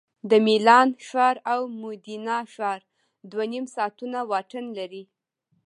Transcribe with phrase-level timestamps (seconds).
[0.29, 2.79] د میلان ښار او مودینا ښار
[3.31, 5.03] دوه نیم ساعتونه واټن لري